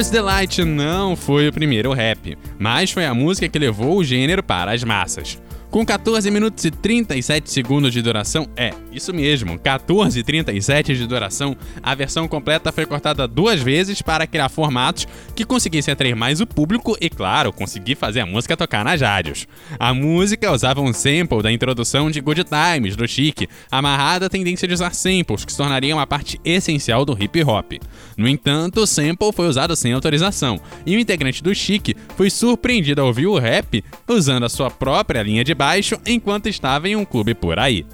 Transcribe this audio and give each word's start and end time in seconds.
Rapper's 0.00 0.10
Delight 0.10 0.64
não 0.64 1.14
foi 1.14 1.46
o 1.46 1.52
primeiro 1.52 1.92
rap, 1.92 2.38
mas 2.58 2.90
foi 2.90 3.04
a 3.04 3.12
música 3.12 3.50
que 3.50 3.58
levou 3.58 3.98
o 3.98 4.04
gênero 4.04 4.42
para 4.42 4.72
as 4.72 4.82
massas. 4.82 5.38
Com 5.70 5.86
14 5.86 6.28
minutos 6.32 6.64
e 6.64 6.70
37 6.72 7.48
segundos 7.48 7.92
de 7.92 8.02
duração, 8.02 8.48
é, 8.56 8.74
isso 8.90 9.14
mesmo, 9.14 9.56
14 9.56 10.18
e 10.18 10.22
37 10.24 10.96
de 10.96 11.06
duração, 11.06 11.56
a 11.80 11.94
versão 11.94 12.26
completa 12.26 12.72
foi 12.72 12.84
cortada 12.84 13.28
duas 13.28 13.62
vezes 13.62 14.02
para 14.02 14.26
criar 14.26 14.48
formatos 14.48 15.06
que 15.32 15.44
conseguissem 15.44 15.92
atrair 15.92 16.16
mais 16.16 16.40
o 16.40 16.46
público 16.46 16.96
e, 17.00 17.08
claro, 17.08 17.52
conseguir 17.52 17.94
fazer 17.94 18.18
a 18.18 18.26
música 18.26 18.56
tocar 18.56 18.84
nas 18.84 19.00
rádios. 19.00 19.46
A 19.78 19.94
música 19.94 20.50
usava 20.50 20.80
um 20.80 20.92
sample 20.92 21.40
da 21.40 21.52
introdução 21.52 22.10
de 22.10 22.20
Good 22.20 22.46
Times, 22.46 22.96
do 22.96 23.06
Chic, 23.06 23.48
amarrada 23.70 24.26
à 24.26 24.28
tendência 24.28 24.66
de 24.66 24.74
usar 24.74 24.92
samples, 24.92 25.44
que 25.44 25.52
se 25.52 25.58
tornariam 25.58 25.98
uma 25.98 26.06
parte 26.06 26.40
essencial 26.44 27.04
do 27.04 27.16
hip 27.16 27.44
hop. 27.44 27.74
No 28.16 28.26
entanto, 28.26 28.80
o 28.80 28.86
sample 28.88 29.32
foi 29.32 29.46
usado 29.46 29.76
sem 29.76 29.92
autorização, 29.92 30.60
e 30.84 30.96
o 30.96 30.98
integrante 30.98 31.44
do 31.44 31.54
Chic 31.54 31.94
foi 32.16 32.28
surpreendido 32.28 33.00
ao 33.00 33.06
ouvir 33.06 33.28
o 33.28 33.38
rap 33.38 33.84
usando 34.08 34.42
a 34.42 34.48
sua 34.48 34.68
própria 34.68 35.22
linha 35.22 35.44
de 35.44 35.59
baixo 35.60 36.00
enquanto 36.06 36.48
estava 36.48 36.88
em 36.88 36.96
um 36.96 37.04
clube 37.04 37.34
por 37.34 37.58
aí. 37.58 37.84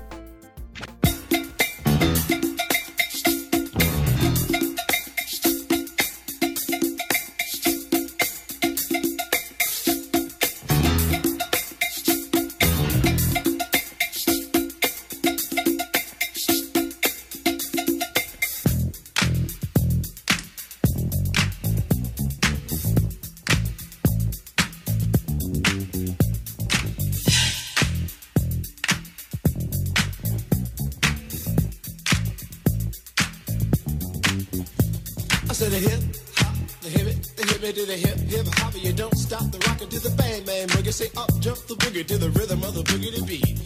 To 35.57 35.71
the 35.71 35.79
hip 35.79 36.03
hop, 36.37 36.55
the 36.83 36.89
hip 36.91 37.07
it, 37.07 37.33
the 37.35 37.47
hip 37.47 37.63
it 37.65 37.75
to 37.75 37.87
the 37.87 37.97
hip 37.97 38.19
hip 38.29 38.47
hop. 38.61 38.75
You 38.77 38.93
don't 38.93 39.17
stop 39.17 39.51
the 39.51 39.59
rocket 39.67 39.89
to 39.89 40.01
the 40.01 40.11
bang 40.11 40.45
bang 40.45 40.69
boogie. 40.69 40.93
Say 40.93 41.09
up 41.17 41.31
jump 41.41 41.57
the 41.67 41.77
boogie 41.77 42.05
to 42.07 42.19
the 42.19 42.29
rhythm 42.37 42.63
of 42.63 42.75
the 42.75 42.83
boogie 42.83 43.15
to 43.17 43.25
beat. 43.25 43.57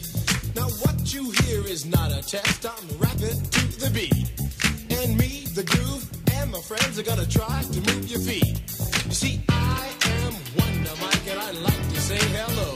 Now 0.55 0.71
what 0.87 1.13
you 1.13 1.33
hear 1.43 1.67
is 1.67 1.87
not 1.87 2.13
a 2.13 2.23
test. 2.23 2.65
I'm 2.65 2.87
rapping 3.03 3.43
to 3.43 3.63
the 3.83 3.91
beat, 3.91 4.31
and 5.03 5.19
me, 5.19 5.51
the 5.59 5.65
groove, 5.65 6.07
and 6.39 6.53
my 6.53 6.61
friends 6.61 6.97
are 6.97 7.03
gonna 7.03 7.27
try 7.27 7.63
to 7.63 7.81
move 7.91 8.07
your 8.07 8.21
feet. 8.21 8.63
You 9.07 9.15
see, 9.15 9.43
I 9.49 9.91
am 10.23 10.33
Wonder 10.63 10.95
Mike, 11.03 11.27
and 11.27 11.41
I 11.43 11.51
like 11.51 11.85
to 11.91 12.01
say 12.01 12.23
hello. 12.39 12.71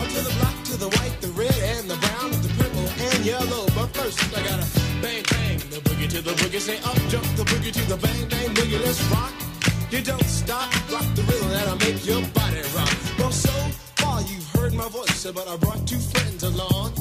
Up 0.00 0.08
to 0.08 0.20
the 0.24 0.34
black, 0.40 0.56
to 0.72 0.76
the 0.80 0.88
white, 0.96 1.20
the 1.20 1.32
red, 1.36 1.58
and 1.76 1.84
the 1.84 2.00
brown, 2.00 2.30
the 2.40 2.52
purple, 2.56 2.88
and 3.12 3.26
yellow. 3.26 3.68
But 3.76 3.92
first, 3.92 4.24
I 4.32 4.40
gotta 4.40 4.64
bang 5.04 5.22
bang 5.28 5.58
the 5.68 5.87
boogie 5.98 6.08
to 6.10 6.22
the 6.22 6.30
boogie. 6.30 6.60
Say 6.60 6.78
up 6.78 6.96
jump 7.08 7.24
the 7.36 7.44
boogie 7.44 7.72
to 7.72 7.82
the 7.88 7.96
bang 7.96 8.28
bang 8.28 8.54
boogie. 8.54 8.80
Let's 8.84 9.02
rock. 9.10 9.32
You 9.90 10.02
don't 10.02 10.24
stop, 10.24 10.70
rock 10.92 11.06
the 11.14 11.22
rhythm 11.22 11.48
that'll 11.50 11.76
make 11.76 12.04
your 12.06 12.22
body 12.34 12.62
rock. 12.76 12.94
Well, 13.18 13.32
so 13.32 13.50
far 13.96 14.20
you've 14.22 14.46
heard 14.50 14.74
my 14.74 14.88
voice, 14.88 15.26
but 15.32 15.48
I 15.48 15.56
brought 15.56 15.86
two 15.86 15.98
friends 15.98 16.42
along. 16.42 16.92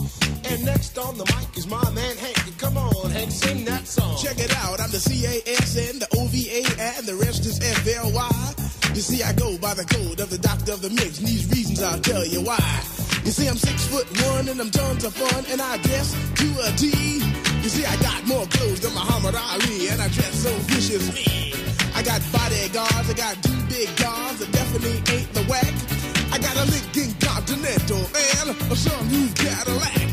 And 0.49 0.63
next 0.63 0.97
on 0.97 1.17
the 1.17 1.25
mic 1.25 1.57
is 1.57 1.67
my 1.67 1.83
man 1.91 2.15
Hank. 2.17 2.57
Come 2.57 2.77
on, 2.77 3.11
Hank, 3.11 3.31
sing 3.31 3.65
that 3.65 3.85
song. 3.85 4.17
Check 4.23 4.39
it 4.39 4.55
out, 4.57 4.79
I'm 4.79 4.89
the 4.89 4.99
C-A-S-N, 4.99 5.99
the 5.99 6.07
O-V-A, 6.17 6.63
and 6.79 7.05
the 7.05 7.15
rest 7.15 7.45
is 7.45 7.59
F-L-Y. 7.59 8.53
You 8.95 9.01
see, 9.01 9.21
I 9.21 9.33
go 9.33 9.57
by 9.57 9.73
the 9.73 9.83
code 9.85 10.21
of 10.21 10.29
the 10.29 10.37
doctor 10.37 10.71
of 10.71 10.81
the 10.81 10.89
mix, 10.89 11.19
and 11.19 11.27
these 11.27 11.45
reasons 11.51 11.83
I'll 11.83 11.99
tell 11.99 12.25
you 12.25 12.41
why. 12.41 12.63
You 13.25 13.31
see, 13.31 13.47
I'm 13.47 13.57
six 13.57 13.85
foot 13.87 14.07
one, 14.31 14.47
and 14.47 14.59
I'm 14.61 14.71
tons 14.71 15.03
of 15.03 15.13
fun, 15.13 15.43
and 15.51 15.61
I 15.61 15.77
guess 15.77 16.15
to 16.39 16.47
a 16.63 16.71
T. 16.77 17.46
You 17.67 17.83
see, 17.83 17.85
I 17.85 17.97
got 17.97 18.25
more 18.25 18.45
clothes 18.47 18.79
than 18.79 18.93
Muhammad 18.93 19.35
Ali, 19.35 19.89
and 19.89 20.01
I 20.01 20.07
dress 20.07 20.39
so 20.39 20.55
viciously. 20.71 21.51
I 21.93 22.01
got 22.01 22.23
bodyguards, 22.31 23.09
I 23.09 23.13
got 23.13 23.35
two 23.43 23.59
big 23.67 23.91
guns 23.99 24.39
that 24.39 24.49
definitely 24.53 25.03
ain't 25.11 25.27
the 25.35 25.43
whack. 25.51 25.75
I 26.31 26.39
got 26.39 26.55
a 26.55 26.63
Lincoln 26.63 27.11
Continental 27.19 27.99
and 27.99 28.55
a 28.55 28.73
some 28.73 29.11
new 29.11 29.27
Cadillac. 29.35 30.07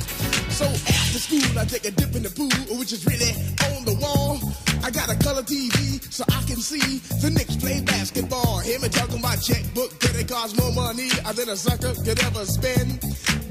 So 0.50 0.66
after 0.66 1.20
school, 1.22 1.47
I 1.56 1.65
take 1.65 1.84
a 1.84 1.92
dip 1.92 2.16
in 2.16 2.25
the 2.25 2.34
pool, 2.34 2.50
which 2.76 2.91
is 2.91 3.06
really 3.06 3.31
on 3.71 3.84
the 3.86 3.94
wall. 4.03 4.42
I 4.82 4.91
got 4.91 5.06
a 5.06 5.15
color 5.22 5.47
TV 5.47 6.03
so 6.10 6.25
I 6.34 6.42
can 6.50 6.59
see 6.59 6.98
the 7.22 7.31
Knicks 7.31 7.54
play 7.54 7.81
basketball. 7.82 8.66
Hear 8.66 8.81
me 8.81 8.88
talking 8.88 9.21
about 9.21 9.38
checkbook, 9.41 9.94
cause 10.00 10.19
it 10.19 10.26
costs 10.26 10.59
more 10.59 10.72
money 10.75 11.06
than 11.06 11.48
a 11.48 11.56
sucker 11.56 11.94
could 12.03 12.19
ever 12.19 12.44
spend. 12.47 12.98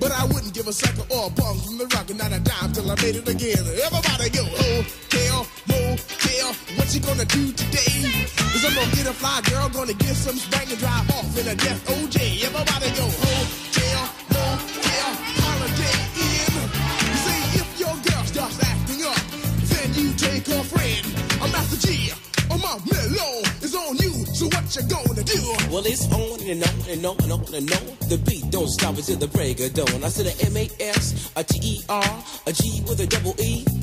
But 0.03 0.11
I 0.11 0.25
wouldn't 0.25 0.53
give 0.53 0.67
a 0.67 0.73
sucker 0.73 1.07
or 1.15 1.27
a 1.27 1.29
bum 1.31 1.55
from 1.63 1.77
the 1.77 1.87
rock 1.95 2.09
and 2.09 2.19
not 2.19 2.35
a 2.35 2.39
dime 2.43 2.73
till 2.73 2.91
I 2.91 2.95
made 2.99 3.15
it 3.15 3.23
again. 3.23 3.63
Everybody 3.87 4.27
go, 4.35 4.43
oh, 4.43 4.83
hotel, 4.83 5.47
motel, 5.71 6.51
oh, 6.51 6.75
what 6.75 6.91
you 6.91 6.99
gonna 6.99 7.23
do 7.23 7.53
today? 7.55 8.03
Is 8.51 8.67
I'm 8.67 8.75
gonna 8.75 8.91
get 8.99 9.07
a 9.07 9.15
fly 9.15 9.39
girl, 9.47 9.69
gonna 9.71 9.95
get 9.95 10.11
some 10.19 10.35
spank 10.35 10.75
and 10.75 10.79
drive 10.83 11.07
off 11.15 11.31
in 11.39 11.47
a 11.47 11.55
death 11.55 11.79
OJ. 11.87 12.19
Everybody 12.43 12.91
go, 12.99 13.07
oh, 13.07 13.47
hotel, 13.63 14.03
motel, 14.35 15.09
holiday 15.39 15.95
in. 16.19 16.51
You 16.51 17.17
see, 17.23 17.63
if 17.63 17.67
your 17.79 17.95
girl 18.03 18.23
starts 18.27 18.59
acting 18.59 19.07
up, 19.07 19.23
then 19.71 19.87
you 19.95 20.11
take 20.19 20.43
her 20.51 20.63
friend. 20.67 21.03
I'm 21.39 21.47
Master 21.55 21.79
Gee, 21.79 22.11
or 22.51 22.59
my 22.59 22.75
mellow 22.91 23.39
is 23.63 23.71
on 23.71 23.95
you. 24.03 24.11
So 24.35 24.51
what 24.51 24.67
you 24.75 24.83
gonna 24.83 25.23
do? 25.23 25.39
Well, 25.71 25.87
it's 25.87 26.11
on 26.11 26.22
and 26.53 26.63
on 26.63 26.89
and 26.89 27.05
on 27.05 27.17
and 27.23 27.31
on 27.31 27.53
and 27.53 27.71
on. 27.73 28.09
The 28.09 28.21
beat 28.25 28.49
don't 28.51 28.67
stop 28.67 28.95
until 28.95 29.17
the 29.17 29.27
break 29.27 29.59
of 29.59 29.73
dawn. 29.73 30.03
I 30.03 30.09
said 30.09 30.27
a 30.27 30.45
M 30.45 30.55
A 30.57 30.69
S, 30.79 31.31
a 31.35 31.43
T 31.43 31.59
E 31.61 31.81
R, 31.89 32.23
a 32.45 32.53
G 32.53 32.81
with 32.87 32.99
a 32.99 33.07
double 33.07 33.35
E. 33.39 33.82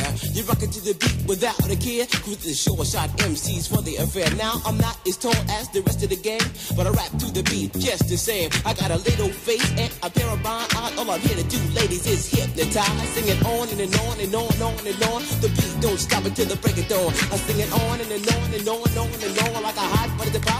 air. 0.00 0.12
You 0.32 0.42
rock 0.44 0.62
it 0.62 0.72
to 0.72 0.80
the 0.80 0.94
beat 0.94 1.18
without 1.26 1.58
a 1.68 1.76
care. 1.76 2.06
Cruise 2.24 2.42
the 2.44 2.54
short 2.54 2.86
shot 2.86 3.10
MCs 3.20 3.68
for 3.68 3.82
the 3.82 3.96
affair. 3.96 4.28
Now 4.36 4.60
I'm 4.64 4.78
not 4.78 4.96
as 5.06 5.16
tall 5.16 5.36
as 5.58 5.68
the 5.70 5.82
rest 5.82 6.02
of 6.02 6.10
the 6.10 6.16
gang, 6.16 6.42
but 6.76 6.86
I 6.86 6.90
rap 6.90 7.10
to 7.20 7.26
the 7.32 7.42
beat 7.50 7.72
just 7.78 8.08
the 8.08 8.16
same. 8.16 8.50
I 8.64 8.74
got 8.74 8.90
a 8.90 8.98
little 9.08 9.28
face 9.28 9.68
and 9.78 9.92
a 10.02 10.10
pair 10.10 10.28
of 10.28 10.42
rhyme 10.44 10.68
eyes. 10.76 10.96
All 10.98 11.10
I'm 11.10 11.20
here 11.20 11.36
to 11.36 11.46
do, 11.48 11.60
ladies, 11.74 12.06
is 12.06 12.30
hypnotize. 12.30 13.08
Sing 13.14 13.28
it 13.28 13.40
on 13.44 13.68
and, 13.68 13.80
and 13.80 13.94
on 14.06 14.16
and 14.20 14.34
on 14.34 14.48
and 14.52 14.62
on 14.62 14.86
and 14.86 15.02
on. 15.12 15.20
The 15.44 15.50
beat 15.54 15.74
don't 15.80 15.98
stop 15.98 16.24
until 16.24 16.46
the 16.46 16.56
break 16.56 16.78
of 16.78 16.88
dawn. 16.88 17.12
I 17.32 17.36
sing 17.46 17.60
it 17.60 17.70
on 17.72 18.00
and, 18.00 18.10
and 18.10 18.26
on 18.28 18.48
and 18.54 18.68
on 18.68 18.82
and 18.88 18.98
on 18.98 19.08
and 19.20 19.38
on 19.38 19.62
like 19.62 19.76
a 19.76 19.88
hot 19.94 20.10
butter. 20.18 20.40
Pop, 20.40 20.59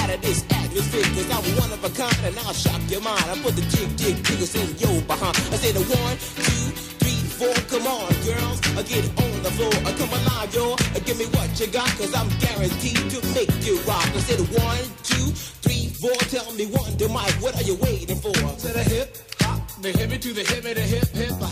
out 0.00 0.10
of 0.10 0.20
this 0.22 0.44
atmosphere, 0.50 1.08
cause 1.14 1.30
I'm 1.30 1.46
one 1.58 1.72
of 1.72 1.82
a 1.84 1.90
kind 1.90 2.16
and 2.24 2.38
I'll 2.46 2.52
shock 2.54 2.80
your 2.88 3.02
mind. 3.02 3.24
I 3.26 3.36
put 3.42 3.54
the 3.56 3.62
jig, 3.72 3.90
jig, 3.96 4.16
jiggles 4.24 4.54
in 4.54 4.68
your 4.78 5.02
behind. 5.02 5.36
I 5.52 5.56
say 5.58 5.72
the 5.72 5.84
one, 5.84 6.16
two, 6.46 6.64
three, 7.02 7.20
four. 7.38 7.54
Come 7.72 7.86
on, 7.86 8.08
girls, 8.24 8.58
I 8.78 8.82
get 8.82 9.04
on 9.18 9.34
the 9.42 9.50
floor. 9.56 9.74
I 9.84 9.92
come 9.98 10.10
alive. 10.10 10.28
Uh, 10.38 11.00
Give 11.04 11.18
me 11.18 11.26
what 11.36 11.48
you 11.60 11.66
got, 11.68 11.88
cause 11.98 12.14
I'm 12.14 12.28
guaranteed 12.38 13.10
to 13.10 13.18
make 13.34 13.50
you 13.66 13.80
rock. 13.88 14.04
I 14.14 14.20
said 14.20 14.40
one, 14.60 14.84
two, 15.02 15.32
three, 15.64 15.88
four. 16.00 16.14
Tell 16.28 16.52
me 16.52 16.66
one, 16.66 16.96
the 16.96 17.08
mic, 17.08 17.32
what 17.42 17.56
are 17.56 17.64
you 17.64 17.76
waiting 17.76 18.16
for? 18.16 18.32
To 18.32 18.68
the 18.68 18.84
hip 18.84 19.16
hop, 19.40 19.60
the 19.82 19.90
hippie 19.92 20.20
to 20.20 20.32
the 20.32 20.42
hippie, 20.42 20.74
the 20.74 20.80
hip 20.82 21.08
hip, 21.16 21.32
the 21.40 21.47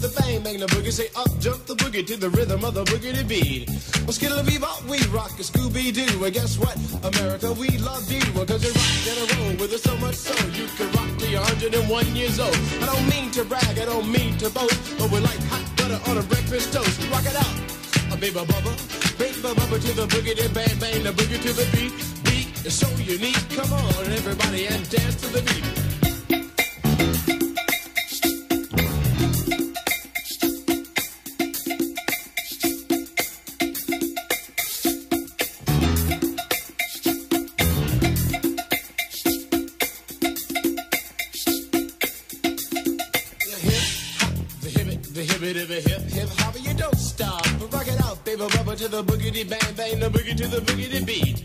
the 0.00 0.08
bang 0.20 0.42
bang, 0.42 0.58
the 0.58 0.66
boogie. 0.66 0.92
Say 0.92 1.08
up, 1.16 1.28
jump 1.38 1.64
the 1.66 1.74
boogie 1.74 2.06
to 2.06 2.16
the 2.16 2.30
rhythm 2.30 2.64
of 2.64 2.74
the 2.74 2.84
boogie 2.84 3.14
to 3.14 3.24
beat. 3.24 3.68
Well, 4.04 4.12
skittle 4.12 4.42
bebop, 4.42 4.88
we 4.88 4.98
rock 5.14 5.32
a 5.38 5.44
Scooby 5.44 5.92
Doo. 5.92 6.24
And 6.24 6.32
guess 6.32 6.58
what? 6.58 6.76
America, 7.04 7.52
we 7.52 7.68
love 7.78 8.10
you. 8.10 8.20
Cause 8.46 8.64
you 8.64 8.72
rock 8.72 9.06
and 9.06 9.38
roll 9.38 9.54
with 9.60 9.72
us 9.72 9.82
so 9.82 9.96
much 9.98 10.16
so 10.16 10.34
you 10.56 10.66
can 10.76 10.90
rock 10.92 11.10
me 11.20 11.34
a 11.34 11.40
101 11.40 12.16
years 12.16 12.40
old. 12.40 12.56
I 12.80 12.86
don't 12.86 13.08
mean 13.08 13.30
to 13.32 13.44
brag, 13.44 13.78
I 13.78 13.84
don't 13.84 14.10
mean 14.10 14.36
to 14.38 14.50
boast, 14.50 14.98
but 14.98 15.10
we're 15.12 15.20
like 15.20 15.40
hot 15.52 15.64
butter 15.76 16.00
on 16.10 16.18
a 16.18 16.22
breakfast 16.22 16.72
toast. 16.72 16.96
Rock 17.12 17.26
it 17.26 17.36
out, 17.36 17.54
a 18.12 18.16
baby 18.16 18.40
bubba, 18.40 18.72
baby 19.18 19.38
bubba 19.44 19.76
to 19.80 19.92
the 19.92 20.06
boogie, 20.08 20.34
the 20.34 20.48
bang 20.54 20.78
bang, 20.80 21.04
the 21.04 21.12
boogie 21.12 21.40
to 21.42 21.52
the 21.52 21.66
beat. 21.76 21.92
Beat 22.24 22.48
is 22.64 22.74
so 22.74 22.88
unique. 22.96 23.38
Come 23.50 23.72
on, 23.72 24.04
everybody, 24.12 24.66
and 24.66 24.88
dance 24.88 25.20
to 25.20 25.28
the 25.28 25.42
beat. 25.42 25.79
To 48.76 48.88
the 48.88 49.02
boogity 49.02 49.42
bang 49.48 49.74
bang, 49.74 49.98
the 49.98 50.08
boogie 50.08 50.36
to 50.36 50.46
the 50.46 50.60
boogity 50.60 51.04
beat. 51.04 51.42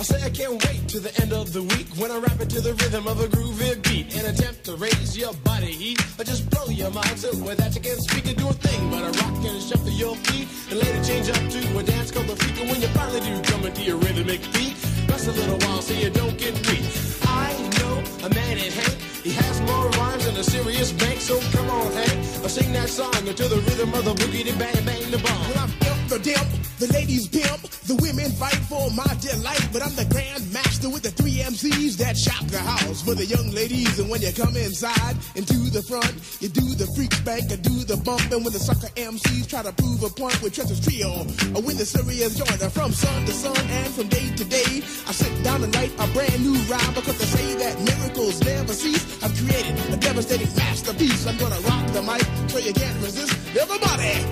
I 0.00 0.02
say 0.02 0.20
I 0.24 0.30
can't 0.30 0.58
wait 0.66 0.88
to 0.88 0.98
the 0.98 1.12
end 1.22 1.32
of 1.32 1.52
the 1.52 1.62
week 1.62 1.86
when 1.94 2.10
I 2.10 2.18
rap 2.18 2.40
it 2.40 2.50
to 2.50 2.60
the 2.60 2.74
rhythm 2.74 3.06
of 3.06 3.20
a 3.20 3.28
groovy 3.28 3.80
beat. 3.84 4.16
and 4.16 4.26
attempt 4.26 4.64
to 4.64 4.74
raise 4.74 5.16
your 5.16 5.32
body 5.44 5.70
heat 5.70 6.00
or 6.18 6.24
just 6.24 6.50
blow 6.50 6.66
your 6.66 6.90
mind 6.90 7.18
so 7.18 7.30
that 7.30 7.74
you 7.74 7.80
can't 7.80 8.02
speak 8.02 8.26
and 8.26 8.36
do 8.36 8.48
a 8.48 8.52
thing 8.52 8.90
but 8.90 9.02
a 9.04 9.12
rock 9.22 9.36
and 9.46 9.62
shuffle 9.62 9.94
your 9.94 10.16
feet 10.26 10.48
and 10.70 10.80
later 10.80 11.02
change 11.04 11.28
up 11.30 11.44
to 11.54 11.60
a 11.78 11.82
dance 11.84 12.10
called 12.10 12.26
the 12.26 12.34
freak. 12.34 12.58
And 12.60 12.68
when 12.70 12.80
you 12.82 12.88
finally 12.98 13.20
do 13.20 13.34
come 13.46 13.62
into 13.64 13.82
your 13.82 13.98
rhythmic 13.98 14.42
beat, 14.52 14.74
rest 15.06 15.28
a 15.28 15.32
little 15.32 15.58
while 15.68 15.82
so 15.82 15.94
you 15.94 16.10
don't 16.10 16.36
get 16.36 16.54
weak. 16.66 16.82
I 17.30 17.54
know 17.78 18.02
a 18.26 18.28
man 18.34 18.58
in 18.58 18.72
Hank. 18.72 18.96
He 19.22 19.30
has 19.38 19.60
more 19.70 19.86
rhymes 20.00 20.24
than 20.26 20.34
a 20.36 20.42
serious 20.42 20.90
bank, 20.92 21.20
so 21.20 21.38
come 21.54 21.70
on, 21.70 21.92
Hank. 21.92 22.18
I'll 22.42 22.48
sing 22.48 22.72
that 22.72 22.88
song 22.88 23.12
to 23.12 23.44
the 23.46 23.60
rhythm 23.68 23.94
of 23.94 24.04
the 24.04 24.14
boogie, 24.14 24.42
the 24.42 24.56
bang, 24.58 24.84
bang, 24.84 25.10
the 25.12 25.18
bomb. 25.18 25.79
The 26.10 26.18
dimp, 26.18 26.50
the 26.82 26.90
ladies 26.92 27.28
pimp, 27.28 27.70
the 27.86 27.94
women 28.02 28.32
fight 28.34 28.58
for 28.66 28.90
my 28.90 29.06
delight. 29.22 29.62
But 29.72 29.86
I'm 29.86 29.94
the 29.94 30.10
grand 30.10 30.42
master 30.52 30.90
with 30.90 31.06
the 31.06 31.14
three 31.14 31.38
MCs 31.38 32.02
that 32.02 32.18
shop 32.18 32.42
the 32.50 32.58
house 32.58 33.00
for 33.00 33.14
the 33.14 33.24
young 33.24 33.54
ladies. 33.54 34.00
And 34.00 34.10
when 34.10 34.20
you 34.20 34.32
come 34.34 34.56
inside 34.56 35.14
and 35.38 35.46
to 35.46 35.58
the 35.70 35.86
front, 35.86 36.10
you 36.42 36.48
do 36.50 36.74
the 36.74 36.90
freak 36.98 37.14
spank 37.14 37.54
and 37.54 37.62
do 37.62 37.86
the 37.86 37.94
bump. 38.02 38.26
And 38.34 38.42
when 38.42 38.50
the 38.50 38.58
sucker 38.58 38.90
MCs 38.98 39.46
try 39.46 39.62
to 39.62 39.70
prove 39.70 40.02
a 40.02 40.10
point 40.10 40.34
with 40.42 40.50
Trevor's 40.50 40.82
trio, 40.82 41.22
or 41.54 41.62
when 41.62 41.78
the 41.78 41.86
serious 41.86 42.34
joiner 42.34 42.70
from 42.74 42.90
sun 42.90 43.24
to 43.26 43.32
sun 43.32 43.54
and 43.70 43.94
from 43.94 44.08
day 44.10 44.34
to 44.34 44.44
day, 44.50 44.82
I 45.06 45.14
sit 45.14 45.30
down 45.46 45.62
and 45.62 45.70
write 45.78 45.94
a 45.94 46.10
brand 46.10 46.42
new 46.42 46.58
rhyme 46.66 46.90
because 46.90 47.22
they 47.22 47.30
say 47.38 47.54
that 47.62 47.78
miracles 47.86 48.42
never 48.42 48.74
cease. 48.74 49.06
I've 49.22 49.30
created 49.38 49.78
a 49.94 49.96
devastating 49.96 50.50
masterpiece. 50.58 51.22
I'm 51.30 51.38
gonna 51.38 51.62
rock 51.70 51.86
the 51.94 52.02
mic 52.02 52.26
so 52.50 52.58
you 52.58 52.74
can't 52.74 52.98
resist. 52.98 53.30
Everybody, 53.54 54.26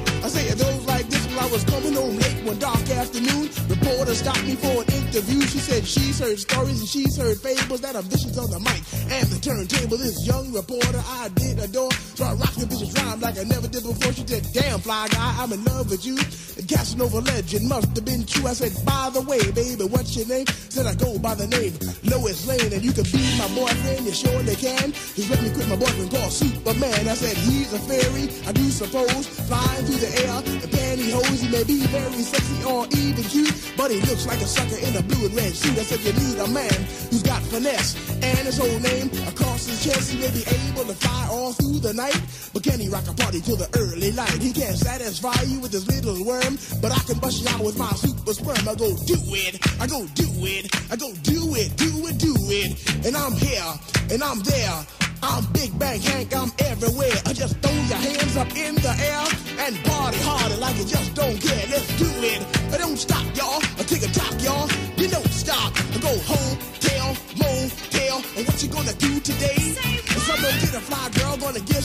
Late 1.98 2.44
one 2.44 2.58
dark 2.60 2.88
afternoon, 2.90 3.50
reporter 3.68 4.14
stopped 4.14 4.44
me 4.44 4.54
for 4.54 4.82
an 4.82 5.07
interview. 5.08 5.40
She 5.40 5.58
said 5.58 5.86
she's 5.86 6.18
heard 6.18 6.38
stories 6.38 6.80
and 6.80 6.88
she's 6.88 7.16
heard 7.16 7.38
fables 7.40 7.80
that 7.80 7.96
are 7.96 8.02
vicious 8.02 8.36
on 8.36 8.50
the 8.50 8.60
mic 8.60 8.82
and 9.08 9.26
the 9.28 9.40
turntable. 9.40 9.96
This 9.96 10.26
young 10.26 10.52
reporter 10.52 11.02
I 11.20 11.28
did 11.34 11.58
adore, 11.58 11.92
so 11.92 12.24
I 12.24 12.34
rocked 12.34 12.60
the 12.60 12.66
vicious 12.66 12.92
rhyme 12.92 13.20
like 13.20 13.38
I 13.38 13.44
never 13.44 13.68
did 13.68 13.82
before. 13.82 14.12
She 14.12 14.26
said, 14.26 14.44
"Damn 14.52 14.80
fly 14.80 15.08
guy, 15.08 15.34
I'm 15.40 15.52
in 15.52 15.64
love 15.64 15.90
with 15.90 16.04
you." 16.04 16.16
And 16.56 16.68
Casanova 16.68 17.20
legend 17.20 17.68
must 17.68 17.88
have 17.96 18.04
been 18.04 18.24
true. 18.26 18.46
I 18.46 18.52
said, 18.52 18.72
"By 18.84 19.10
the 19.12 19.22
way, 19.22 19.40
baby, 19.52 19.84
what's 19.84 20.14
your 20.16 20.26
name?" 20.26 20.46
Said 20.68 20.86
I 20.86 20.94
go 20.94 21.18
by 21.18 21.34
the 21.34 21.46
name 21.48 21.72
Lois 22.04 22.46
Lane, 22.46 22.72
and 22.72 22.84
you 22.84 22.92
can 22.92 23.08
be 23.08 23.24
my 23.40 23.48
boyfriend. 23.56 24.04
You 24.04 24.12
surely 24.12 24.56
can. 24.56 24.92
Just 25.16 25.30
let 25.30 25.40
me 25.42 25.50
quit 25.50 25.68
my 25.68 25.76
boyfriend 25.76 26.10
called 26.10 26.32
Superman. 26.32 27.08
I 27.08 27.14
said 27.14 27.36
he's 27.48 27.72
a 27.72 27.80
fairy, 27.80 28.28
I 28.46 28.52
do 28.52 28.68
suppose, 28.70 29.26
flying 29.48 29.84
through 29.86 30.02
the 30.04 30.12
air 30.20 30.36
in 30.44 30.68
pantyhose. 30.68 31.40
He 31.40 31.48
may 31.48 31.64
be 31.64 31.80
very 31.88 32.22
sexy 32.22 32.62
or 32.64 32.84
even 32.92 33.24
cute, 33.24 33.54
but 33.76 33.90
he 33.90 34.00
looks 34.04 34.26
like 34.26 34.40
a 34.40 34.46
sucker 34.46 34.76
in 34.76 34.96
a 34.96 35.02
blue 35.08 35.26
and 35.26 35.34
red 35.34 35.52
suit. 35.52 35.78
I 35.78 35.82
said 35.82 36.00
you 36.04 36.12
need 36.12 36.38
a 36.38 36.48
man 36.48 36.78
who's 37.10 37.22
got 37.22 37.42
finesse 37.42 37.96
and 38.22 38.44
his 38.46 38.58
whole 38.58 38.78
name 38.80 39.10
across 39.26 39.66
his 39.66 39.82
chest. 39.84 40.12
He 40.12 40.20
may 40.20 40.30
be 40.30 40.44
able 40.46 40.84
to 40.84 40.94
fly 40.94 41.28
all 41.30 41.52
through 41.52 41.80
the 41.80 41.94
night, 41.94 42.20
but 42.52 42.62
can 42.62 42.78
he 42.78 42.88
rock 42.88 43.08
a 43.08 43.14
party 43.14 43.40
till 43.40 43.56
the 43.56 43.68
early 43.78 44.12
light? 44.12 44.38
He 44.42 44.52
can't 44.52 44.76
satisfy 44.76 45.42
you 45.42 45.60
with 45.60 45.72
his 45.72 45.86
little 45.88 46.24
worm, 46.24 46.58
but 46.80 46.92
I 46.92 47.00
can 47.08 47.18
bust 47.18 47.42
you 47.42 47.48
out 47.48 47.64
with 47.64 47.78
my 47.78 47.90
super 47.92 48.32
sperm. 48.32 48.68
I 48.68 48.74
go 48.74 48.94
do 49.06 49.18
it, 49.34 49.58
I 49.80 49.86
go 49.86 50.06
do 50.14 50.28
it, 50.44 50.68
I 50.92 50.96
go 50.96 51.12
do 51.22 51.54
it, 51.56 51.76
do 51.76 51.90
it, 52.06 52.18
do 52.18 52.34
it, 52.52 53.06
and 53.06 53.16
I'm 53.16 53.32
here 53.32 53.72
and 54.10 54.22
I'm 54.22 54.40
there. 54.40 54.86
I'm 55.20 55.44
Big 55.52 55.76
Bank 55.78 56.02
Hank, 56.04 56.34
I'm 56.34 56.52
everywhere. 56.60 57.18
I 57.26 57.32
just 57.32 57.58
throw 57.58 57.72
your 57.72 57.98
hands 57.98 58.36
up 58.36 58.54
in 58.56 58.76
the 58.76 58.94
air 59.02 59.66
and 59.66 59.74
party 59.84 60.18
harder 60.20 60.56
like 60.56 60.76
you 60.76 60.84
just 60.84 61.14
don't 61.14 61.40
care. 61.40 61.66
Let's 61.70 61.88
do 61.98 62.06
it. 62.22 62.40
I 62.72 62.78
don't 62.78 62.96
stop, 62.96 63.24
y'all. 63.36 63.67